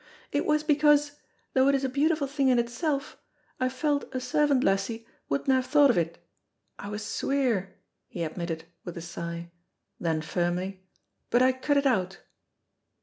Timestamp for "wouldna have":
5.29-5.67